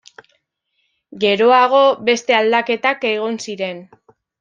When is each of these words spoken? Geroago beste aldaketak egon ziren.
Geroago 1.25 1.85
beste 2.11 2.41
aldaketak 2.41 3.11
egon 3.15 3.43
ziren. 3.49 3.89